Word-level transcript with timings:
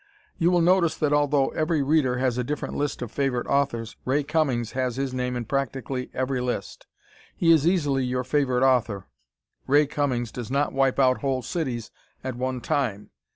You 0.39 0.49
will 0.49 0.61
notice 0.61 0.95
that 0.97 1.13
although 1.13 1.49
every 1.49 1.83
reader 1.83 2.17
has 2.17 2.39
a 2.39 2.43
different 2.43 2.73
list 2.73 3.03
of 3.03 3.11
favorite 3.11 3.45
authors, 3.45 3.95
Ray 4.03 4.23
Cummings 4.23 4.71
has 4.71 4.95
his 4.95 5.13
name 5.13 5.35
in 5.35 5.45
practically 5.45 6.09
every 6.11 6.41
list. 6.41 6.87
He 7.35 7.51
is 7.51 7.67
easily 7.67 8.03
your 8.03 8.23
favorite 8.23 8.63
author. 8.67 9.05
Ray 9.67 9.85
Cummings 9.85 10.31
does 10.31 10.49
not 10.49 10.73
wipe 10.73 10.97
out 10.97 11.21
whole 11.21 11.43
cities 11.43 11.91
at 12.23 12.33
one 12.35 12.61
time. 12.61 13.11